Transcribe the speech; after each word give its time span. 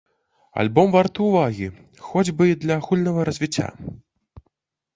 Альбом 0.61 0.87
варты 0.95 1.19
ўвагі, 1.27 1.67
хоць 2.07 2.33
бы 2.39 2.49
і 2.55 2.57
для 2.65 2.73
агульнага 2.81 3.29
развіцця. 3.33 3.67